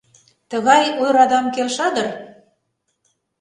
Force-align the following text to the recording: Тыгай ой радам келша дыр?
Тыгай 0.49 0.83
ой 1.01 1.11
радам 1.17 1.45
келша 1.55 1.87
дыр? 1.95 2.07